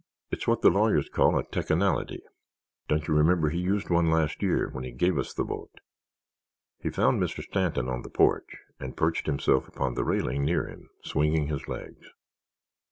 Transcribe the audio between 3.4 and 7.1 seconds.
he used one last year when he gave us the boat?" He